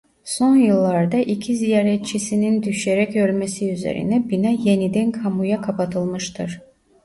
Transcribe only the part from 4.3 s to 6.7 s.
yeniden kamuya kapatılmıştır.